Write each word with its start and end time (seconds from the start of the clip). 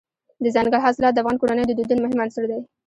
دځنګل 0.43 0.81
حاصلات 0.85 1.13
د 1.13 1.17
افغان 1.21 1.37
کورنیو 1.41 1.69
د 1.69 1.71
دودونو 1.77 2.03
مهم 2.03 2.19
عنصر 2.23 2.43
دی. 2.51 2.59